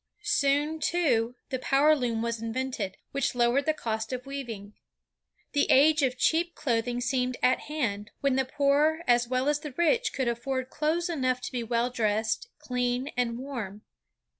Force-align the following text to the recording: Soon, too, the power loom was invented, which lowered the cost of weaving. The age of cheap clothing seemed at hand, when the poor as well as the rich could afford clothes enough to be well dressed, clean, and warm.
Soon, 0.23 0.79
too, 0.79 1.35
the 1.49 1.59
power 1.59 1.95
loom 1.95 2.23
was 2.23 2.41
invented, 2.41 2.97
which 3.11 3.35
lowered 3.35 3.67
the 3.67 3.71
cost 3.75 4.11
of 4.11 4.25
weaving. 4.25 4.73
The 5.51 5.69
age 5.69 6.01
of 6.01 6.17
cheap 6.17 6.55
clothing 6.55 6.99
seemed 7.01 7.37
at 7.43 7.59
hand, 7.69 8.09
when 8.19 8.35
the 8.35 8.43
poor 8.43 9.03
as 9.05 9.27
well 9.27 9.47
as 9.47 9.59
the 9.59 9.73
rich 9.73 10.11
could 10.11 10.27
afford 10.27 10.71
clothes 10.71 11.07
enough 11.07 11.39
to 11.41 11.51
be 11.51 11.61
well 11.61 11.91
dressed, 11.91 12.47
clean, 12.57 13.09
and 13.15 13.37
warm. 13.37 13.83